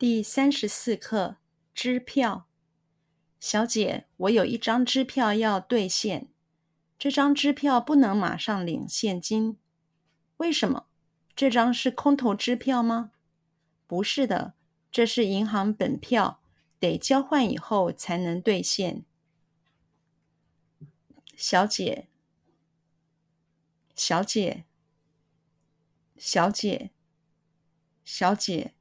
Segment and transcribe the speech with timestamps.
[0.00, 1.36] 第三十四课
[1.74, 2.48] 支票。
[3.38, 6.30] 小姐，我有一张支票要兑现，
[6.98, 9.58] 这张支票不能马上领现金。
[10.38, 10.86] 为什么？
[11.36, 13.12] 这张是空头支票吗？
[13.86, 14.54] 不是的，
[14.90, 16.40] 这是银行本票，
[16.78, 19.04] 得交换以后才能兑现。
[21.36, 22.08] 小姐，
[23.94, 24.64] 小姐，
[26.16, 26.90] 小姐，
[28.02, 28.72] 小姐。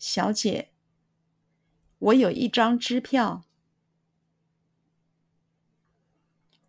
[0.00, 0.70] 小姐，
[1.98, 3.44] 我有一张支票。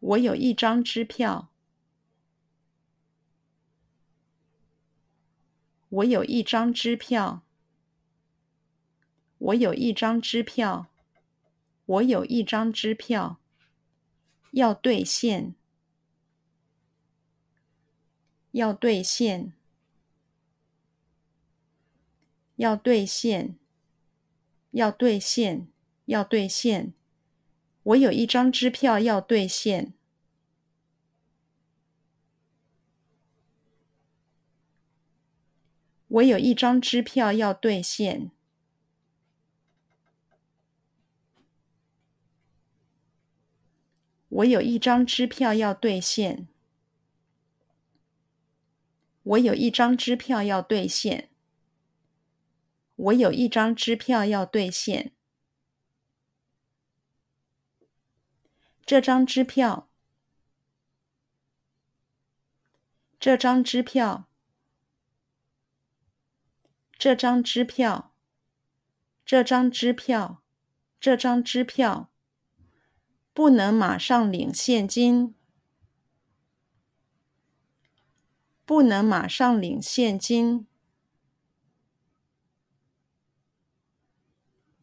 [0.02, 1.50] 我有一张支票。
[5.88, 7.44] 我有一张支票。
[9.38, 10.92] 我有一张支票。
[11.86, 13.40] 我有一张支票。
[14.52, 15.56] 要兑现。
[18.52, 19.54] 要兑现。
[22.62, 23.58] 要兑现，
[24.70, 25.68] 要兑现，
[26.06, 26.94] 要兑现。
[27.82, 29.94] 我有一张支票要兑现。
[36.08, 38.30] 我有一张支票要兑现。
[44.30, 46.48] 我有一张支票要兑现。
[49.24, 51.31] 我有一张支票要兑现。
[53.02, 55.14] 我有一张支票要兑现。
[58.86, 59.90] 这张支票，
[63.20, 64.28] 这张支票，
[67.00, 68.14] 这张支票，
[69.26, 70.44] 这张支票，
[71.00, 72.12] 这张支票，
[73.34, 75.34] 不能马上领现金，
[78.66, 80.68] 不能马上领现金。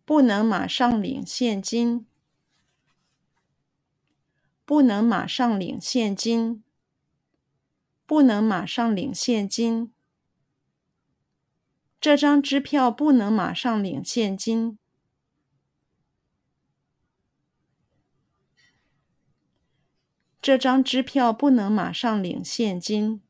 [0.09, 2.07] 不能马上领现金。
[4.65, 6.65] 不能马上领现金。
[8.07, 9.93] 不能马上领现金。
[12.01, 14.79] 这张支票不能马上领现金。
[20.41, 23.21] 这张支票不能马上领现金。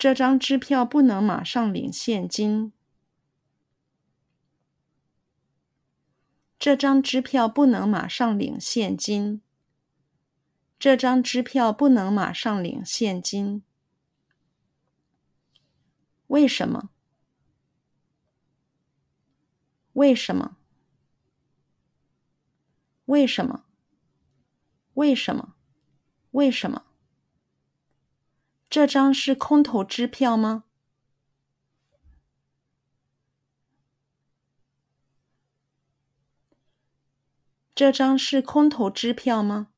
[0.00, 2.72] 这张支票不能马上领现金。
[6.58, 9.42] 这张支票不能马上领现金。
[10.78, 13.62] 这张支票不能马上领现金。
[16.28, 16.88] 为什么？
[19.92, 20.56] 为什么？
[23.04, 23.66] 为什么？
[24.94, 25.56] 为什么？
[26.30, 26.86] 为什么？
[28.70, 30.62] 这张是空头支票吗？
[37.74, 39.72] 这张是空头支票吗？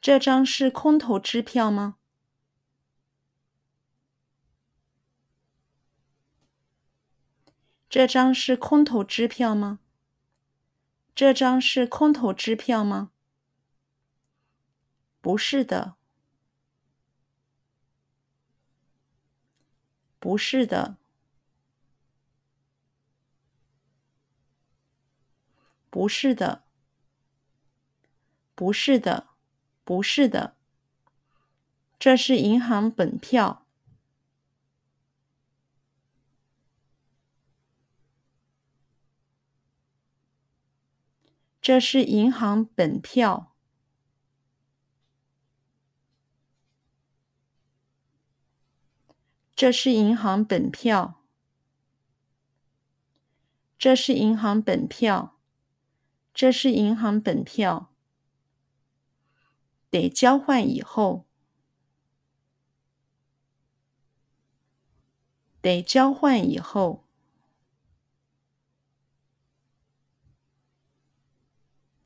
[0.00, 1.96] 这张是空头支票吗？
[7.90, 9.80] 这张是空头支票吗？
[11.14, 13.12] 这张是空头支票吗？
[15.20, 15.94] 不是的，
[20.18, 20.96] 不是的，
[25.88, 26.64] 不是的，
[28.54, 29.28] 不是的，
[29.84, 30.56] 不是的，
[31.98, 33.63] 这是银行本票。
[41.64, 43.56] 这是银行本票。
[49.56, 51.24] 这是银行本票。
[53.78, 55.40] 这是银行本票。
[56.34, 57.94] 这是银行本票。
[59.88, 61.24] 得交换以后。
[65.62, 67.03] 得交换以后。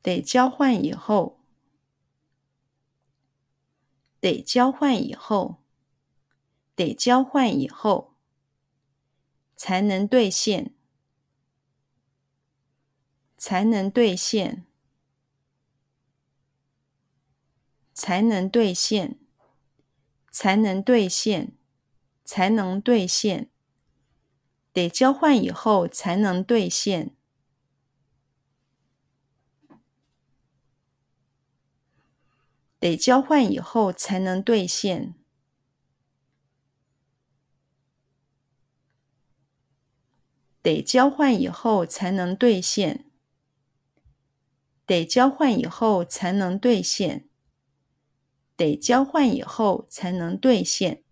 [0.09, 1.39] 得交换以后，
[4.19, 5.61] 得交换以后，
[6.73, 8.15] 得交换以后，
[9.55, 10.73] 才能兑现，
[13.37, 14.65] 才能兑现，
[17.93, 19.19] 才能兑现，
[20.31, 21.55] 才能兑现，
[22.25, 23.51] 才能兑现，
[24.73, 27.15] 得交换以后才能兑现。
[32.79, 35.13] 得交换以后才能兑现。
[40.61, 43.05] 得交换以后才能兑现。
[44.85, 47.27] 得交换以后才能兑现。
[48.55, 51.03] 得交换以后才能兑现。